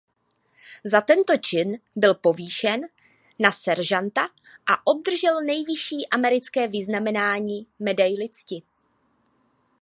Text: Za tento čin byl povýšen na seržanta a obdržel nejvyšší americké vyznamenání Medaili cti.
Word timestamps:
Za 0.83 1.01
tento 1.01 1.33
čin 1.37 1.77
byl 1.95 2.13
povýšen 2.15 2.81
na 3.39 3.51
seržanta 3.51 4.21
a 4.73 4.87
obdržel 4.87 5.41
nejvyšší 5.41 6.07
americké 6.09 6.67
vyznamenání 6.67 7.67
Medaili 7.79 8.29
cti. 8.29 8.61